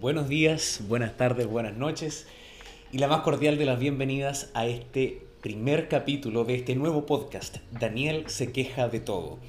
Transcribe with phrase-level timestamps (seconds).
[0.00, 2.28] Buenos días, buenas tardes, buenas noches
[2.92, 7.56] y la más cordial de las bienvenidas a este primer capítulo de este nuevo podcast,
[7.72, 9.40] Daniel se queja de todo.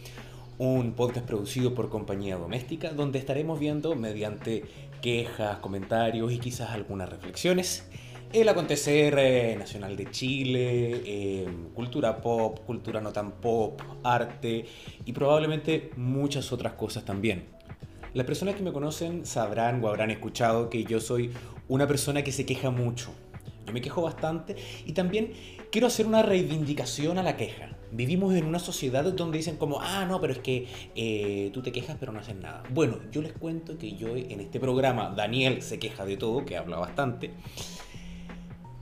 [0.57, 4.64] Un podcast producido por Compañía Doméstica donde estaremos viendo mediante
[5.04, 7.88] quejas, comentarios y quizás algunas reflexiones
[8.34, 14.66] el acontecer eh, nacional de Chile, eh, cultura pop, cultura no tan pop, arte
[15.05, 17.59] y probablemente muchas otras cosas también.
[18.14, 21.32] Las personas que me conocen sabrán o habrán escuchado que yo soy
[21.68, 23.11] una persona que se queja mucho.
[23.68, 25.33] Yo me quejo bastante y también
[25.71, 27.78] quiero hacer una reivindicación a la queja.
[27.92, 31.71] Vivimos en una sociedad donde dicen como, ah, no, pero es que eh, tú te
[31.71, 32.64] quejas pero no haces nada.
[32.72, 36.58] Bueno, yo les cuento que yo en este programa, Daniel se queja de todo, que
[36.58, 37.31] habla bastante,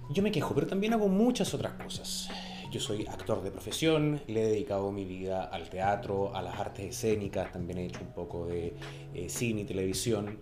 [0.10, 2.30] yo me quejo, pero también hago muchas otras cosas.
[2.72, 6.86] Yo soy actor de profesión, le he dedicado mi vida al teatro, a las artes
[6.88, 8.74] escénicas, también he hecho un poco de
[9.14, 10.38] eh, cine y televisión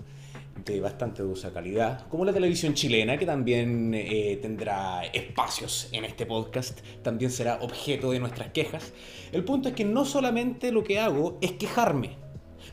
[0.65, 6.25] de bastante dudosa calidad, como la televisión chilena, que también eh, tendrá espacios en este
[6.25, 8.91] podcast, también será objeto de nuestras quejas.
[9.31, 12.15] El punto es que no solamente lo que hago es quejarme,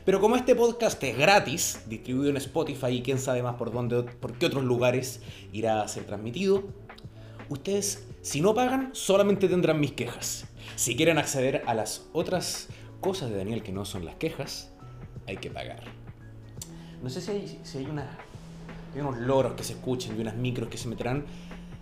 [0.03, 4.01] pero como este podcast es gratis, distribuido en Spotify y quién sabe más por dónde,
[4.03, 6.63] por qué otros lugares irá a ser transmitido,
[7.49, 10.45] Ustedes, si no pagan, solamente tendrán mis quejas.
[10.77, 12.69] Si quieren acceder a las otras
[13.01, 14.71] cosas de Daniel que no son las quejas,
[15.27, 15.83] hay que pagar.
[17.03, 20.77] No sé si hay, si hay, unos loros que se escuchen y unas micros que
[20.77, 21.25] se meterán.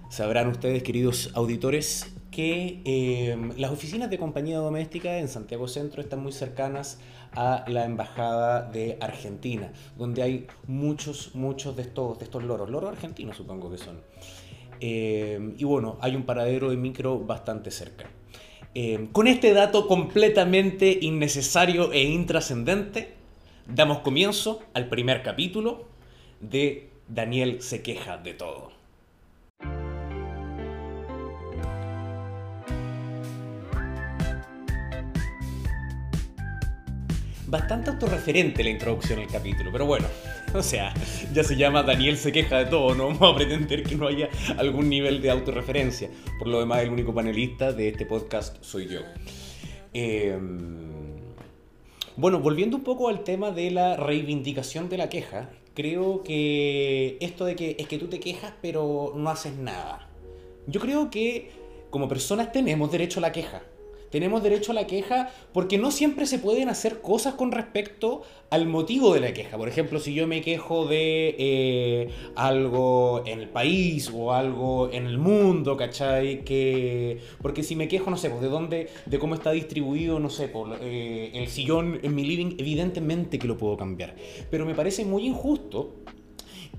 [0.09, 6.23] Sabrán ustedes, queridos auditores, que eh, las oficinas de compañía doméstica en Santiago Centro están
[6.23, 6.97] muy cercanas
[7.33, 12.89] a la embajada de Argentina, donde hay muchos, muchos de estos, de estos loros, loros
[12.89, 14.01] argentinos supongo que son.
[14.83, 18.09] Eh, y bueno, hay un paradero de micro bastante cerca.
[18.73, 23.13] Eh, con este dato completamente innecesario e intrascendente,
[23.67, 25.85] damos comienzo al primer capítulo
[26.39, 28.71] de Daniel se queja de todo.
[37.45, 40.07] Bastante autorreferente la introducción al capítulo, pero bueno,
[40.55, 40.93] O sea,
[41.33, 44.29] ya se llama Daniel se queja de todo, no vamos a pretender que no haya
[44.57, 46.09] algún nivel de autorreferencia.
[46.39, 48.99] Por lo demás, el único panelista de este podcast soy yo.
[49.93, 51.21] Em,
[52.17, 57.45] bueno, volviendo un poco al tema de la reivindicación de la queja, creo que esto
[57.45, 60.09] de que es que tú te quejas pero no haces nada.
[60.67, 61.51] Yo creo que
[61.89, 63.63] como personas tenemos derecho a la queja
[64.11, 68.67] tenemos derecho a la queja porque no siempre se pueden hacer cosas con respecto al
[68.67, 69.57] motivo de la queja.
[69.57, 75.07] Por ejemplo, si yo me quejo de eh, algo en el país o algo en
[75.07, 76.43] el mundo, ¿cachai?
[76.43, 77.19] Que...
[77.41, 80.49] Porque si me quejo, no sé, pues de dónde, de cómo está distribuido, no sé,
[80.49, 84.15] por eh, el sillón en mi living, evidentemente que lo puedo cambiar.
[84.49, 85.95] Pero me parece muy injusto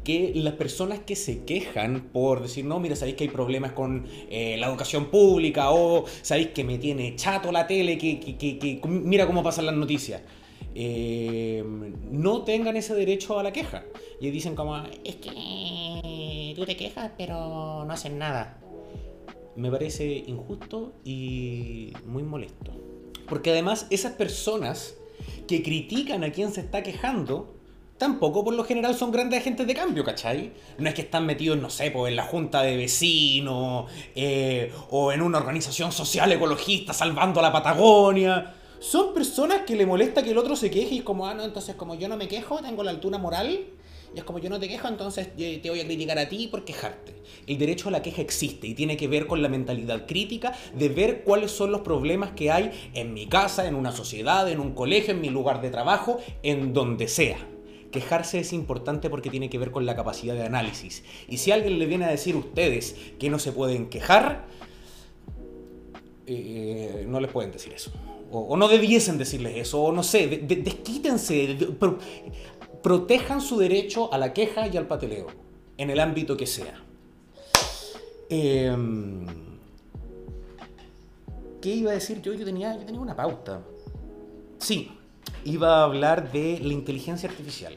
[0.05, 4.07] que las personas que se quejan por decir, no, mira, sabéis que hay problemas con
[4.31, 9.43] eh, la educación pública o sabéis que me tiene chato la tele, que, mira cómo
[9.43, 10.23] pasan las noticias.
[10.75, 11.63] Eh,
[12.11, 13.85] no tengan ese derecho a la queja.
[14.21, 18.59] Y dicen como, es que tú te quejas pero no hacen nada.
[19.57, 22.73] Me parece injusto y muy molesto.
[23.29, 24.97] Porque además esas personas
[25.47, 27.55] que critican a quien se está quejando,
[28.03, 30.53] tampoco por lo general son grandes agentes de cambio, ¿cachai?
[30.77, 35.13] No es que están metidos, no sé, pues en la junta de vecinos eh, o
[35.13, 38.55] en una organización social ecologista salvando a la Patagonia.
[38.81, 41.45] Son personas que le molesta que el otro se queje y es como, ah, no,
[41.45, 43.67] entonces como yo no me quejo, tengo la altura moral.
[44.13, 46.49] Y es como yo no te quejo, entonces eh, te voy a criticar a ti
[46.49, 47.15] por quejarte.
[47.47, 50.89] El derecho a la queja existe y tiene que ver con la mentalidad crítica de
[50.89, 54.75] ver cuáles son los problemas que hay en mi casa, en una sociedad, en un
[54.75, 57.52] colegio, en mi lugar de trabajo, en donde sea.
[57.93, 61.05] Quejarse es importante porque tiene que ver con la capacidad de análisis.
[61.29, 64.47] Y si alguien le viene a decir a ustedes que no se pueden quejar,
[66.27, 67.93] eh, no les pueden decir eso.
[68.31, 71.55] O, no debiesen decirles eso, o no sé, desquítense,
[72.83, 75.27] protejan su derecho a la queja y al pateleo,
[75.77, 76.83] en el ámbito que sea.
[78.31, 79.27] Em,
[81.61, 82.33] ¿Qué iba a decir yo?
[82.33, 83.61] Yo tenía, yo tenía una pauta.
[84.57, 84.91] Sí,
[85.45, 87.77] iba a hablar de la inteligencia artificial.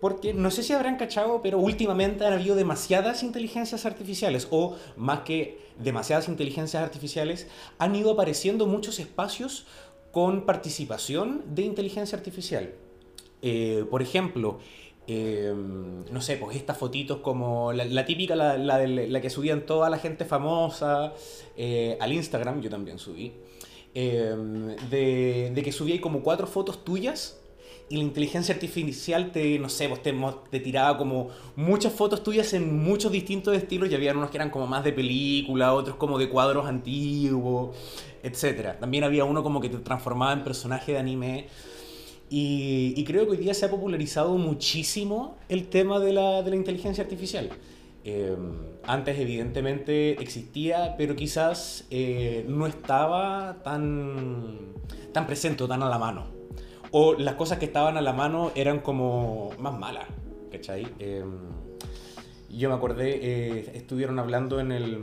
[0.00, 5.20] Porque no sé si habrán cachado, pero últimamente han habido demasiadas inteligencias artificiales, o más
[5.20, 7.48] que demasiadas inteligencias artificiales,
[7.78, 9.66] han ido apareciendo muchos espacios
[10.12, 12.74] con participación de inteligencia artificial.
[13.42, 14.58] Eh, por ejemplo,
[15.06, 19.98] em, no sé, pues estas fotitos como la, típica, la, la, que subían toda la
[19.98, 21.12] gente famosa
[21.56, 23.32] eh, al Instagram, yo también subí,
[23.94, 27.38] em, de, de que subí como cuatro fotos tuyas
[27.90, 30.14] y la inteligencia artificial te, no sé, pues te,
[30.50, 34.50] te, tiraba como muchas fotos tuyas en muchos distintos estilos y había unos que eran
[34.50, 37.74] como más de película, otros como de cuadros antiguos,
[38.22, 38.78] etc.
[38.78, 41.46] También había uno como que te transformaba en personaje de anime.
[42.30, 46.56] Y, creo que hoy día se ha popularizado muchísimo el tema de la, de la
[46.56, 47.48] inteligencia artificial.
[48.04, 48.54] Em,
[48.84, 54.72] antes evidentemente existía, pero quizás eh, no estaba tan,
[55.12, 56.26] tan presente o tan a la mano.
[56.90, 60.06] O las cosas que estaban a la mano eran como más malas,
[60.50, 60.86] ¿cachai?
[60.98, 61.38] Em,
[62.48, 64.98] yo me acordé, eh, estuvieron hablando en el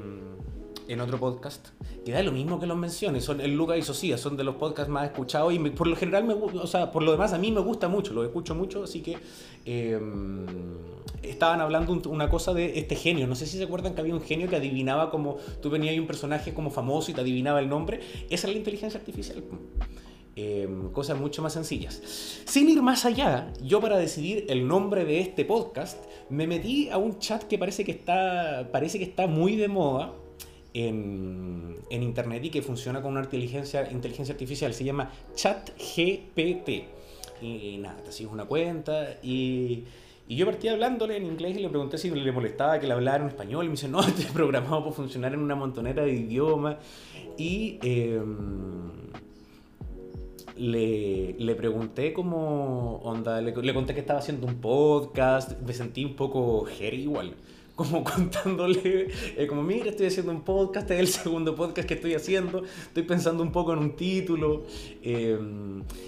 [0.87, 1.69] en otro podcast,
[2.05, 4.55] que da lo mismo que los menciones, son el Luca y Socia, son de los
[4.55, 7.51] podcasts más escuchados y por lo general, me, o sea, por lo demás a mí
[7.51, 9.17] me gusta mucho, lo escucho mucho, así que
[9.65, 10.45] em,
[11.23, 14.21] estaban hablando una cosa de este genio, no sé si se acuerdan que había un
[14.21, 17.69] genio que adivinaba como, tú venías y un personaje como famoso y te adivinaba el
[17.69, 17.99] nombre,
[18.29, 19.43] esa es la inteligencia artificial.
[20.37, 22.01] Em, cosas mucho más sencillas.
[22.43, 25.97] Sin ir más allá, yo para decidir el nombre de este podcast
[26.29, 30.13] me metí a un chat que parece que está, parece que está muy de moda,
[30.75, 34.73] en, internet y que funciona con una inteligencia, inteligencia artificial.
[34.73, 36.69] Se llama ChatGPT.
[37.41, 39.83] Y, nada, te sigues una cuenta y,
[40.27, 43.23] y, yo partí hablándole en inglés y le pregunté si le molestaba que le hablara
[43.23, 43.65] en español.
[43.65, 46.77] Y me dice, no, estoy programado para funcionar en una montonera de idiomas.
[47.37, 48.91] Y em,
[50.57, 56.05] le, le, pregunté cómo onda, le, le, conté que estaba haciendo un podcast, me sentí
[56.05, 57.35] un poco Jerry igual
[57.75, 59.07] como contándole,
[59.37, 63.03] eh, como mira, estoy haciendo un podcast, es el segundo podcast que estoy haciendo, estoy
[63.03, 64.63] pensando un poco en un título.
[65.01, 65.37] Eh,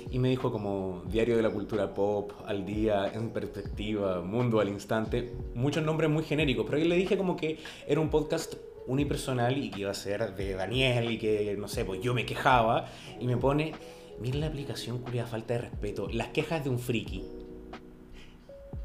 [0.10, 4.70] y me dijo como Diario de la Cultura Pop, al día, en perspectiva, Mundo al
[4.70, 8.56] instante, muchos nombres muy genéricos, pero le dije como que era un podcast
[8.88, 12.26] unipersonal y que iba a ser de Daniel y que, no sé, pues yo me
[12.26, 12.88] quejaba
[13.20, 13.74] y me pone,
[14.20, 17.24] mira la aplicación, cuya falta de respeto, las quejas de un friki.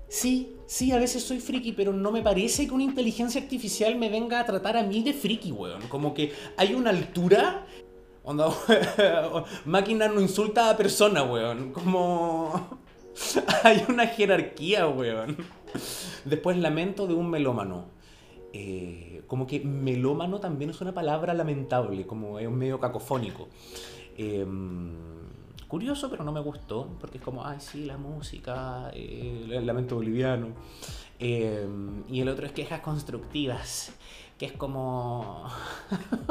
[0.09, 4.09] Sí, sí, a veces soy friki, pero no me parece que una inteligencia artificial me
[4.09, 5.83] venga a tratar a mí de friki, weón.
[5.89, 7.67] Como que hay una altura.
[8.25, 8.49] Onda,
[9.67, 11.73] máquina no insulta a persona, weón.
[11.73, 12.79] Como.
[13.65, 15.37] hay una jerarquía, weón.
[16.25, 17.91] Después, lamento de un melómano.
[18.55, 23.49] Eh, como que melómano también es una palabra lamentable, como es medio cacofónico.
[24.17, 24.47] Eh,
[25.73, 29.95] curioso, pero no me gustó, porque es como, ay, sí, la música, eh, el lamento
[29.95, 30.49] boliviano.
[31.19, 31.67] Eh,
[32.11, 33.91] y el otro es quejas constructivas,
[34.37, 35.47] que es como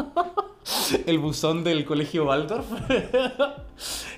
[1.08, 2.68] el buzón del colegio Waldorf.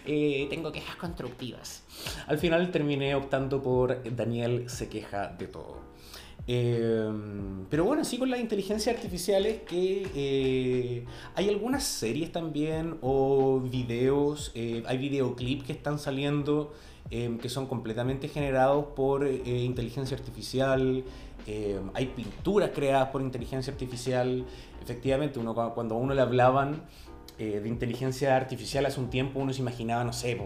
[0.06, 1.84] Eh, tengo quejas constructivas.
[2.28, 5.78] Al final terminé optando por Daniel se queja de todo.
[6.46, 11.06] Em, pero bueno, sí con las inteligencias artificiales que eh,
[11.36, 16.74] hay algunas series también o videos, eh, hay videoclips que están saliendo
[17.12, 21.06] em, que son completamente generados por eh, inteligencia artificial,
[21.48, 24.46] em, hay pinturas creadas por inteligencia artificial,
[24.82, 26.84] efectivamente uno, cuando a uno le hablaban
[27.38, 30.40] de inteligencia artificial hace un tiempo uno se imaginaba, no sé,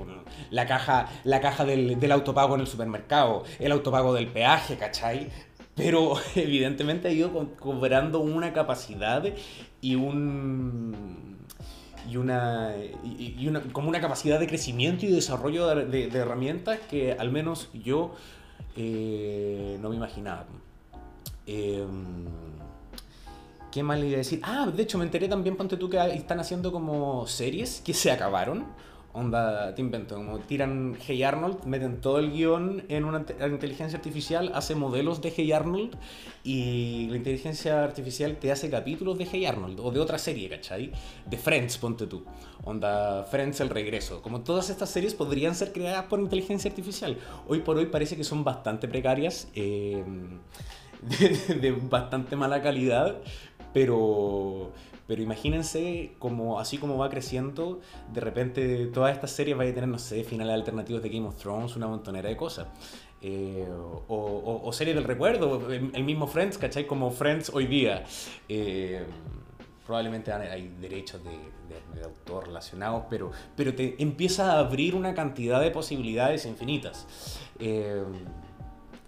[0.49, 5.29] la caja, la caja del, del, autopago en el supermercado, el autopago del peaje, ¿cachai?
[5.77, 9.23] Pero evidentemente ha ido cobrando una capacidad
[9.79, 11.37] y un
[12.09, 17.31] y una, y una como una capacidad de crecimiento y desarrollo de, herramientas que al
[17.31, 18.15] menos yo
[18.75, 20.45] eh, no me imaginaba.
[21.45, 22.25] Em,
[23.71, 24.39] ¿Qué más le iba a decir?
[24.43, 28.09] Ah, de hecho me enteré también, ponte tú, que están haciendo como series que se
[28.09, 28.65] acabaron
[29.17, 34.51] onda, te invento, como tiran Hey Arnold, meten todo el guion en una inteligencia artificial,
[34.53, 35.97] hace modelos de Hey Arnold
[36.43, 40.91] y la inteligencia artificial te hace capítulos de Hey Arnold o de otra serie, ¿cachai?
[41.25, 42.25] De Friends, ponte tú.
[42.63, 44.21] Onda, Friends el regreso.
[44.21, 47.17] Como todas estas series podrían ser creadas por inteligencia artificial.
[47.47, 50.03] Hoy por hoy parece que son bastante precarias, eh,
[51.61, 53.15] de bastante mala calidad,
[53.73, 54.71] pero
[55.07, 57.79] pero imagínense como así como va creciendo,
[58.13, 61.37] de repente todas estas series van a tener, no sé, finales alternativos de Game of
[61.37, 62.67] Thrones, una montonera de cosas.
[63.21, 63.67] Eh,
[64.09, 66.85] o, series del recuerdo, el mismo Friends, ¿cachai?
[66.85, 68.03] Como Friends hoy día.
[68.47, 69.03] Eh,
[69.85, 75.71] probablemente hay derechos de, autor relacionados, pero, pero te empieza a abrir una cantidad de
[75.71, 77.07] posibilidades infinitas.
[77.59, 78.03] Eh,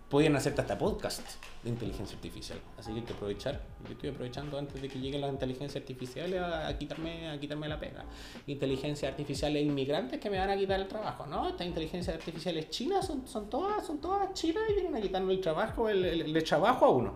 [0.09, 1.21] podrían hacerte hasta podcast
[1.63, 2.59] de inteligencia artificial.
[2.77, 3.61] Así que hay que aprovechar.
[3.85, 7.79] Yo estoy aprovechando antes de que llegue la inteligencia artificial a, quitarme, a quitarme la
[7.79, 8.05] pega.
[8.47, 11.27] Inteligencia artificial e inmigrantes que me van a quitar el trabajo.
[11.27, 15.33] No, estas inteligencias artificiales chinas son, son, todas, son todas chinas y vienen a quitarme
[15.33, 17.13] el trabajo, el, el, trabajo a uno.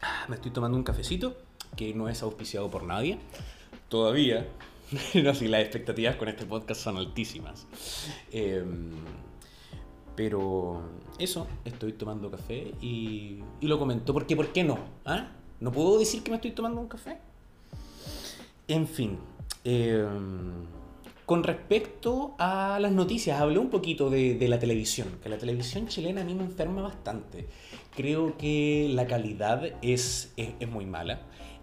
[0.00, 1.36] Ah, me estoy tomando un cafecito
[1.76, 3.18] que no es auspiciado por nadie.
[3.90, 4.48] Todavía.
[5.22, 7.66] no, si las expectativas con este podcast son altísimas.
[8.32, 8.92] Em,
[10.20, 10.82] pero
[11.18, 14.12] eso, estoy tomando café y, y lo comento.
[14.12, 14.78] Porque, ¿por qué no?
[15.06, 15.28] ¿Ah?
[15.60, 17.16] ¿No puedo decir que me estoy tomando un café?
[18.68, 19.16] En fin.
[19.64, 20.66] Em,
[21.24, 25.88] con respecto a las noticias, hablé un poquito de, de, la televisión, que la televisión
[25.88, 27.46] chilena a mí me enferma bastante.
[27.96, 31.22] Creo que la calidad es, es, es muy mala.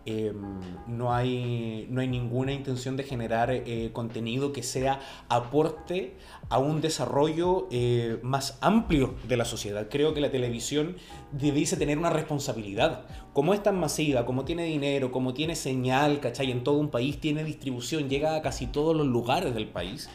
[0.10, 6.16] Em, no, hay, no hay ninguna intención de generar eh, contenido que sea aporte
[6.48, 9.90] a un desarrollo eh, más amplio de la sociedad.
[9.92, 10.96] Creo que la televisión
[11.34, 13.06] debiese tener una responsabilidad.
[13.34, 16.52] Como es tan masiva, como tiene dinero, como tiene señal, ¿cachai?
[16.52, 20.10] En todo un país, tiene distribución, llega a casi todos los lugares del país,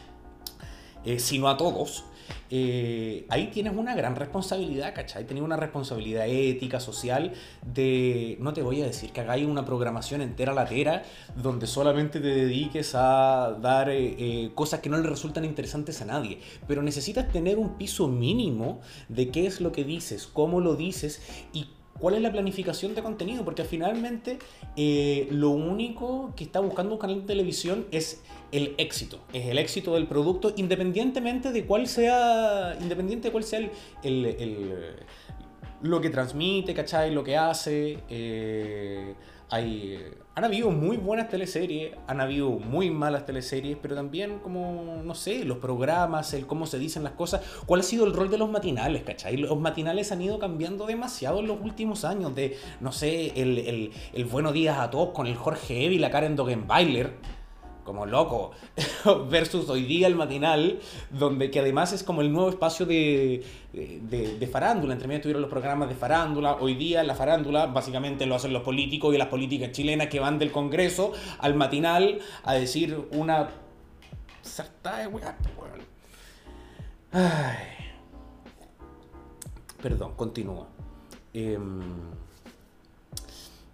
[1.05, 2.03] eh, sino a todos.
[2.49, 5.25] Eh, ahí tienes una gran responsabilidad, ¿cachai?
[5.25, 7.33] Tienes una responsabilidad ética, social,
[7.73, 11.03] de, no te voy a decir que hagáis una programación entera latera
[11.35, 16.05] donde solamente te dediques a dar eh, eh, cosas que no le resultan interesantes a
[16.05, 20.75] nadie, pero necesitas tener un piso mínimo de qué es lo que dices, cómo lo
[20.75, 21.21] dices
[21.53, 21.67] y
[21.99, 24.39] cuál es la planificación de contenido, porque finalmente
[24.75, 29.57] eh, lo único que está buscando un canal de televisión es el éxito, es el
[29.57, 33.59] éxito del producto, independientemente de cuál sea, independiente de cuál sea
[34.03, 34.95] el, el,
[35.81, 37.13] lo que transmite, ¿cachai?
[37.13, 37.99] Lo que hace.
[38.09, 39.13] Eh,
[40.35, 45.45] han habido muy buenas teleseries, han habido muy malas teleseries, pero también como, no sé,
[45.45, 48.49] los programas, el cómo se dicen las cosas, cuál ha sido el rol de los
[48.49, 49.37] matinales, ¿cachai?
[49.37, 53.91] Los matinales han ido cambiando demasiado en los últimos años, de, no sé, el, el,
[54.13, 57.13] el Buenos Días a Todos con el Jorge Evi la Karen Dogenbailer
[57.83, 58.51] como loco,
[59.29, 64.49] versus hoy día el matinal, donde que además es como el nuevo espacio de, de,
[64.51, 68.53] farándula, entre medio tuvieron los programas de farándula, hoy día la farándula básicamente lo hacen
[68.53, 73.49] los políticos y las políticas chilenas que van del Congreso al matinal a decir una
[74.41, 75.09] sarta de
[77.11, 77.57] Ay.
[79.81, 80.67] Perdón, continúa.
[81.33, 81.59] Eh,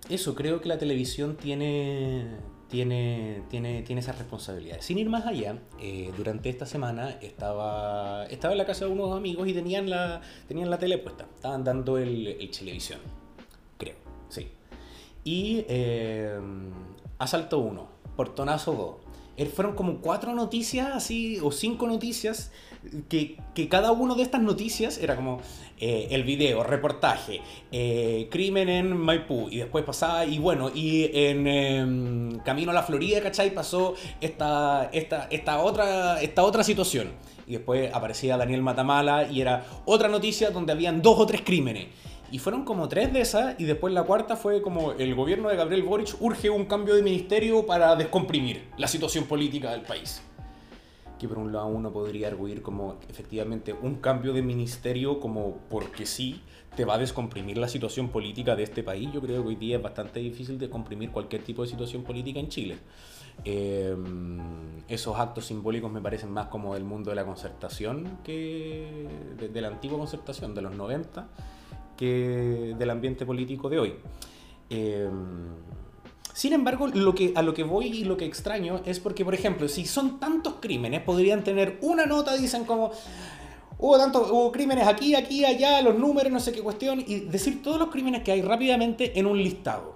[0.10, 2.26] eso, creo que la televisión tiene
[2.70, 4.86] tiene, tiene, tiene esas responsabilidades.
[4.86, 9.16] Sin ir más allá, eh, durante esta semana estaba, estaba en la casa de unos
[9.16, 11.26] amigos y tenían la, tenían la tele puesta.
[11.36, 13.00] Estaban dando el, el televisión,
[13.78, 13.96] creo,
[14.30, 14.50] sí.
[15.24, 16.40] Y eh,
[17.18, 19.09] asalto 1, portonazo 2 Er,
[19.48, 22.52] fueron como cuatro noticias así, o cinco noticias,
[23.08, 23.38] que,
[23.70, 25.42] cada una de estas noticias era como
[25.80, 27.42] eh, el video, reportaje,
[27.72, 32.84] eh, crimen en Maipú, y después pasaba, y bueno, y en eh, Camino a la
[32.84, 33.54] Florida, ¿cachai?
[33.54, 37.12] Pasó esta, esta, esta, otra, esta otra situación.
[37.48, 41.88] Y después aparecía Daniel Matamala y era otra noticia donde habían dos o tres crímenes.
[42.32, 45.56] Y fueron como tres de esas, y después la cuarta fue como el gobierno de
[45.56, 50.22] Gabriel Boric urge un cambio de ministerio para descomprimir la situación política del país.
[51.18, 56.06] Que por un lado uno podría arguir como efectivamente un cambio de ministerio como porque
[56.06, 56.42] sí
[56.76, 59.10] te va a descomprimir la situación política de este país.
[59.12, 62.48] Yo creo que hoy día es bastante difícil descomprimir cualquier tipo de situación política en
[62.48, 62.78] Chile.
[63.44, 63.96] Eh,
[64.88, 69.08] esos actos simbólicos me parecen más como del mundo de la concertación que
[69.38, 71.28] de, de la antigua concertación de los 90
[72.06, 73.94] del ambiente político de hoy.
[74.70, 75.10] Eh,
[76.34, 79.34] sin embargo, lo que, a lo que voy y lo que extraño es porque, por
[79.34, 82.92] ejemplo, si son tantos crímenes, podrían tener una nota, dicen como,
[83.78, 87.62] hubo tantos hubo crímenes aquí, aquí, allá, los números, no sé qué cuestión, y decir
[87.62, 89.96] todos los crímenes que hay rápidamente en un listado.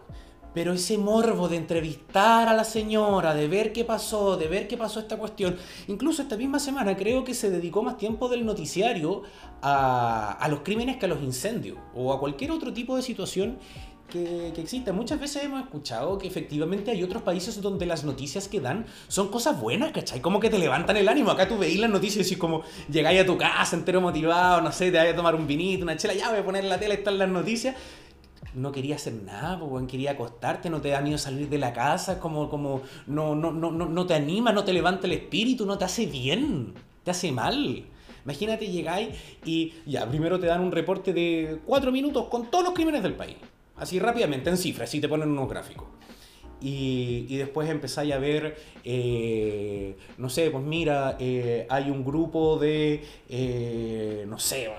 [0.53, 4.77] Pero ese morbo de entrevistar a la señora, de ver qué pasó, de ver qué
[4.77, 5.57] pasó esta cuestión,
[5.88, 9.24] incluso esta misma semana creo que se dedicó más tiempo del noticiario
[9.62, 13.57] a, a los crímenes que a los incendios o a cualquier otro tipo de situación
[14.10, 14.91] que, que, existe.
[14.91, 19.29] Muchas veces hemos escuchado que efectivamente hay otros países donde las noticias que dan son
[19.29, 20.22] cosas buenas, ¿cachai?
[20.22, 21.31] Como que te levantan el ánimo.
[21.31, 24.91] Acá tú veis las noticias y como llegáis a tu casa entero motivado, no sé,
[24.91, 27.17] te vas a tomar un vinito, una chela, ya voy a poner la tele, están
[27.17, 27.75] las noticias
[28.55, 32.19] no quería hacer nada, pues, quería acostarte, no te da miedo salir de la casa,
[32.19, 35.86] como, como no, no, no, no te anima, no te levanta el espíritu, no te
[35.86, 37.86] hace bien, te hace mal.
[38.25, 39.10] Imagínate, llegáis
[39.45, 43.15] y ya, primero te dan un reporte de cuatro minutos con todos los crímenes del
[43.15, 43.36] país.
[43.75, 45.88] Así rápidamente, en cifras, así te ponen unos gráficos.
[46.63, 48.55] Y, y, después empezáis a ver,
[48.86, 54.70] eh, no sé, pues mira, eh, hay un grupo de, eh, no sé,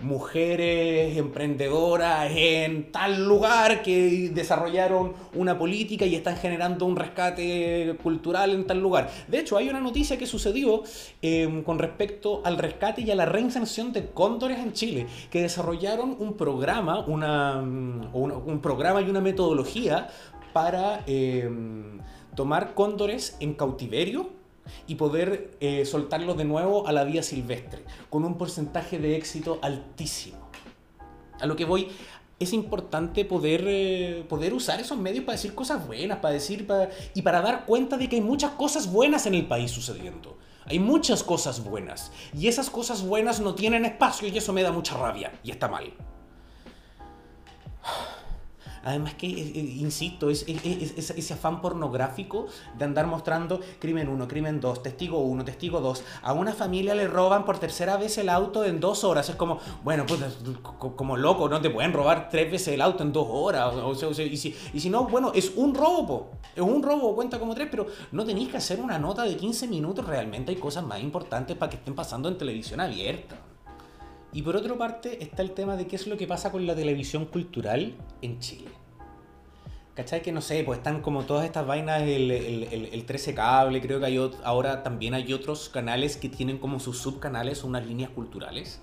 [0.00, 8.52] mujeres emprendedoras en tal lugar que desarrollaron una política y están generando un rescate cultural
[8.52, 9.10] en tal lugar.
[9.28, 10.84] De hecho, hay una noticia que sucedió
[11.20, 16.16] em, con respecto al rescate y a la reinserción de cóndores en Chile, que desarrollaron
[16.18, 20.08] un programa, una, un, un programa y una metodología
[20.52, 21.48] para eh,
[22.34, 24.30] tomar cóndores en cautiverio
[24.86, 29.58] y poder eh, soltarlos de nuevo a la vía silvestre, con un porcentaje de éxito
[29.62, 30.38] altísimo.
[31.40, 31.88] A lo que voy,
[32.38, 36.66] es importante poder, eh, poder usar esos medios para decir cosas buenas, para decir
[37.14, 40.38] y para dar cuenta de que hay muchas cosas buenas en el país sucediendo.
[40.64, 42.12] Hay muchas cosas buenas.
[42.32, 45.32] Y esas cosas buenas no tienen espacio y eso me da mucha rabia.
[45.42, 45.92] Y está mal.
[48.84, 52.46] Además que, eh, eh, insisto, es, ese afán pornográfico
[52.78, 56.02] de andar mostrando crimen 1, crimen 2, testigo 1, testigo 2.
[56.22, 59.28] A una familia le roban por tercera vez el auto en dos horas.
[59.28, 60.20] Es como, bueno, pues
[60.96, 63.74] como loco, no te pueden robar tres veces el auto en dos horas.
[64.32, 64.36] y,
[64.80, 66.32] si, no, bueno, es un robo.
[66.54, 69.68] Es un robo, cuenta como tres, pero no tenéis que hacer una nota de 15
[69.68, 70.06] minutos.
[70.06, 73.49] Realmente hay cosas más importantes para que estén pasando en televisión abierta.
[74.32, 76.74] Y por otra parte está el tema de qué es lo que pasa con la
[76.74, 78.70] televisión cultural en Chile.
[79.94, 80.22] ¿Cachai?
[80.22, 84.06] Que no sé, pues están como todas estas vainas, el, el, 13 cable, creo que
[84.06, 88.80] hay ahora también hay otros canales que tienen como sus subcanales unas líneas culturales.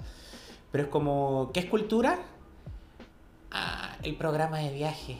[0.71, 2.19] Pero es como, ¿qué es cultura?
[3.51, 5.15] Ah, el programa de viaje.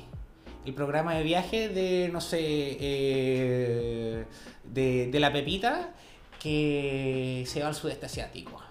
[0.66, 4.26] El programa de viaje de, no sé, eh,
[4.66, 5.94] de, de la Pepita
[6.42, 8.67] que se va al sudeste asiático.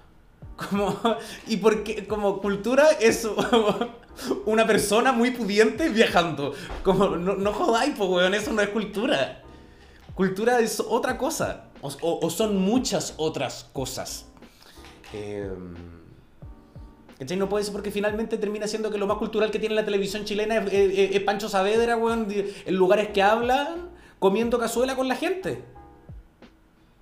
[0.57, 0.99] Como,
[1.47, 3.29] y porque como cultura es
[4.47, 6.55] una persona muy pudiente viajando.
[6.83, 9.43] Como, no, no jodáis, pues, weón, eso no es cultura.
[10.15, 11.65] Cultura es otra cosa.
[11.83, 14.27] O, son muchas otras cosas.
[15.13, 15.51] Eh,
[17.37, 20.25] No puede ser porque finalmente termina siendo que lo más cultural que tiene la televisión
[20.25, 25.76] chilena es, Pancho Saavedra, weón, en lugares que hablan, comiendo cazuela con la gente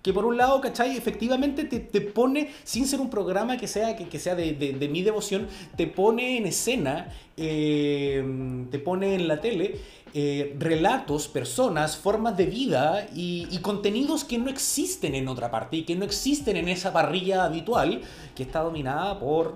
[0.05, 0.99] que por un lado, ¿cachai?
[0.99, 4.89] Efectivamente te, te, pone, sin ser un programa que sea, que, que sea de, de,
[4.89, 7.09] mi devoción, te pone en escena,
[7.39, 8.23] eh,
[8.71, 9.81] te pone en la tele
[10.13, 15.79] eh, relatos, personas, formas de vida y, y, contenidos que no existen en otra parte
[15.79, 18.03] y que no existen en esa parrilla habitual
[18.37, 19.55] que está dominada por...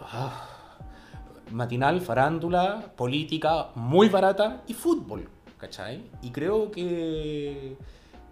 [0.00, 0.48] Ah,
[1.50, 5.28] matinal, farándula, política muy barata y fútbol,
[5.58, 6.02] ¿cachai?
[6.22, 7.76] Y creo que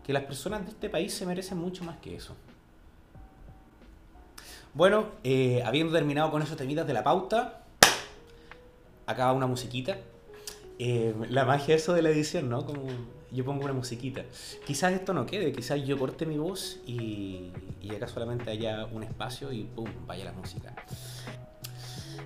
[0.04, 2.36] que las personas de este país se merecen mucho más que eso.
[4.74, 7.64] Bueno, eh, habiendo terminado con esos temitas de la pauta,
[9.06, 9.98] acaba una musiquita.
[10.78, 12.64] Eh, la magia eso de la edición, ¿no?
[12.64, 12.86] Como
[13.30, 14.24] yo pongo una musiquita.
[14.66, 19.02] Quizás esto no quede, quizás yo corte mi voz y, y acá solamente haya un
[19.02, 19.88] espacio y ¡pum!
[20.06, 20.74] vaya la música.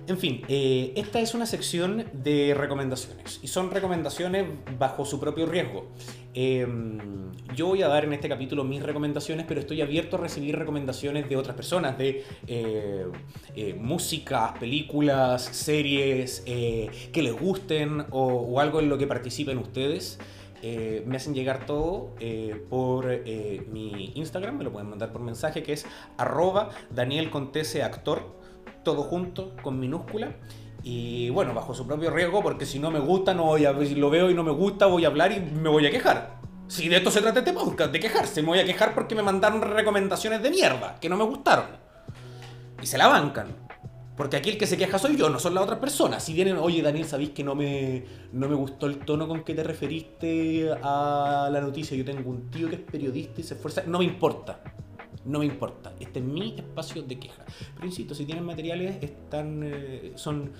[0.07, 4.47] En fin, eh, esta es una sección de recomendaciones y son recomendaciones
[4.79, 5.87] bajo su propio riesgo.
[6.39, 10.55] Em, yo voy a dar en este capítulo mis recomendaciones, pero estoy abierto a recibir
[10.55, 13.07] recomendaciones de otras personas, de eh,
[13.55, 20.19] eh, músicas, películas, series que les gusten o, algo en lo que participen ustedes.
[20.61, 22.13] me hacen llegar todo
[22.69, 23.07] por
[23.71, 27.31] mi Instagram, me lo pueden mandar por mensaje que es arroba Daniel
[27.83, 28.37] Actor
[28.83, 30.35] todo junto, con minúscula.
[30.89, 33.95] Y bueno, bajo su propio riesgo, porque si no me gusta, no voy a, si
[33.95, 36.37] lo veo y no me gusta, voy a hablar y me voy a quejar.
[36.69, 39.21] Si de esto se trata este podcast, de quejarse, me voy a quejar porque me
[39.21, 41.65] mandaron recomendaciones de mierda, que no me gustaron.
[42.81, 43.47] Y se la bancan.
[44.15, 46.23] Porque aquí el que se queja soy yo, no son las otras personas.
[46.23, 49.53] Si vienen, oye Daniel, ¿sabéis que no me, no me gustó el tono con que
[49.53, 51.97] te referiste a la noticia?
[51.97, 53.83] Yo tengo un tío que es periodista y se esfuerza.
[53.85, 54.61] No me importa
[55.27, 55.93] no me importa.
[55.99, 57.45] Este es mi espacio de queja.
[57.75, 60.53] Pero insisto, si tienen materiales, están, eh, son,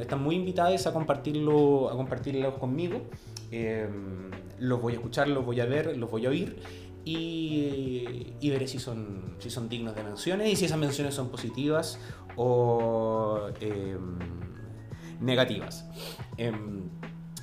[0.00, 3.02] están muy invitados a compartirlo, a compartirlos conmigo.
[3.50, 6.56] Em, los voy a escuchar, los voy a ver, los voy a oír
[7.04, 11.30] y, y, veré si son, si son dignos de menciones y si esas menciones son
[11.30, 11.98] positivas
[12.36, 14.18] o em,
[15.20, 15.84] negativas.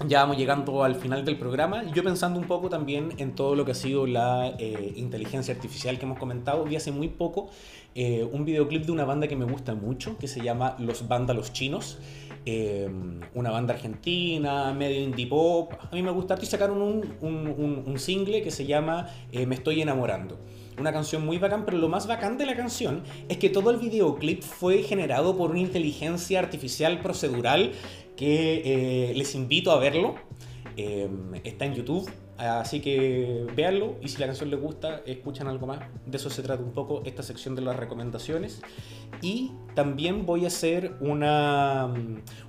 [0.08, 1.84] Ya vamos llegando al final del programa.
[1.92, 6.00] Yo pensando un poco también en todo lo que ha sido la eh, inteligencia artificial
[6.00, 6.64] que hemos comentado.
[6.64, 7.50] Vi hace muy poco
[7.96, 11.52] eh, un videoclip de una banda que me gusta mucho, que se llama Los Vándalos
[11.52, 12.00] Chinos.
[12.46, 12.90] Eh,
[13.34, 15.74] una banda argentina, medio indie pop.
[15.92, 19.82] A mí me gusta y sacaron un, un, un single que se llama Me estoy
[19.82, 20.40] enamorando
[20.80, 23.78] una canción muy bacán, pero lo más bacán de la canción es que todo el
[23.78, 27.74] videoclip fue generado por una inteligencia artificial procedural
[28.20, 30.16] que eh, les invito a verlo.
[30.76, 35.66] Em, está en YouTube, así que véanlo y si la canción les gusta, escuchan algo
[35.68, 35.80] más.
[36.06, 38.62] De eso se trata un poco esta sección de las recomendaciones.
[39.22, 41.94] Y también voy a hacer una,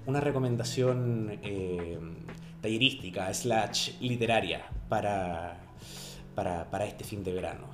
[0.06, 2.16] una recomendación em,
[2.61, 5.61] tallerística, slash literaria, para,
[6.35, 7.68] para, para, este fin de verano.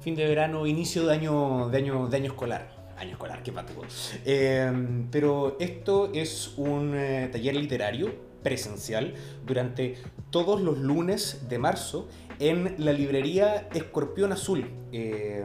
[0.00, 3.82] Fin de verano, inicio de año, de año, de año escolar año escolar, qué patudo.
[4.24, 9.96] Em, pero esto es un eh, taller literario presencial durante
[10.30, 14.68] todos los lunes de marzo en la librería Escorpión Azul.
[14.92, 15.44] Eh,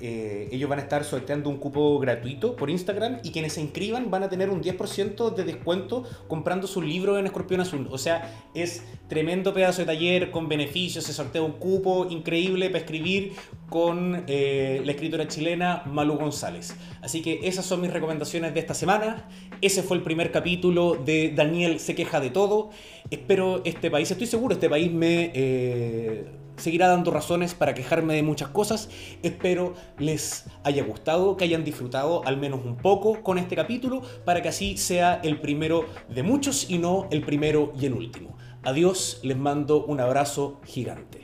[0.00, 4.10] eh, ellos van a estar sorteando un cupo gratuito por Instagram y quienes se inscriban
[4.10, 7.88] van a tener un 10% de descuento comprando su libro en Escorpión Azul.
[7.90, 12.80] O sea, es tremendo pedazo de taller con beneficios, se sortea un cupo increíble para
[12.80, 13.32] escribir
[13.70, 16.74] con eh, la escritora chilena Malu González.
[17.00, 19.28] Así que esas son mis recomendaciones de esta semana.
[19.60, 22.70] Ese fue el primer capítulo de Daniel se queja de todo.
[23.10, 25.30] Espero este país, estoy seguro, este país me...
[25.34, 28.88] Eh, seguirá dando razones para quejarme de muchas cosas.
[29.22, 34.42] Espero les haya gustado, que hayan disfrutado al menos un poco con este capítulo, para
[34.42, 38.36] que así sea el primero de muchos y no el primero y el último.
[38.62, 41.23] Adiós, les mando un abrazo gigante.